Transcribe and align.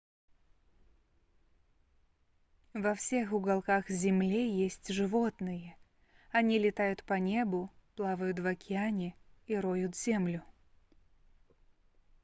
во 2.73 2.95
всех 2.95 3.33
уголках 3.33 3.87
земле 3.87 4.51
есть 4.51 4.91
животные 4.91 5.77
они 6.31 6.57
летают 6.57 7.03
по 7.03 7.13
небу 7.19 7.69
плавают 7.95 8.39
в 8.39 8.47
океане 8.47 9.13
и 9.45 9.55
роют 9.55 9.95
землю 9.95 10.43